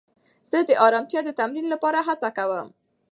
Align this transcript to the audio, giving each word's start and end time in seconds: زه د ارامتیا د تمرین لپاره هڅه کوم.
زه 0.51 0.57
د 0.69 0.71
ارامتیا 0.87 1.21
د 1.25 1.29
تمرین 1.39 1.65
لپاره 1.73 1.99
هڅه 2.07 2.29
کوم. 2.37 2.67